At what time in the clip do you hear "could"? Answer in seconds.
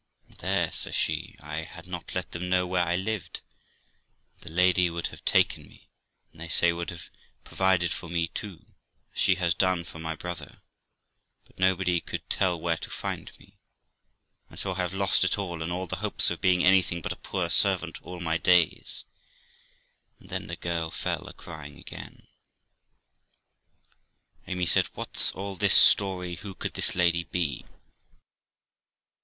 12.01-12.27, 26.55-26.73